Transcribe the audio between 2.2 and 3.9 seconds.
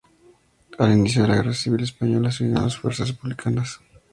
se unió a las fuerzas republicanas.